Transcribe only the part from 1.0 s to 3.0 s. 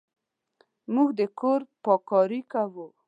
د کور پاککاري کوو.